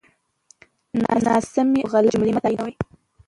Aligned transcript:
ناسمی 1.25 1.79
او 1.83 1.89
غلطی 1.93 2.11
جملی 2.13 2.31
مه 2.35 2.41
تاییدوی 2.43 2.73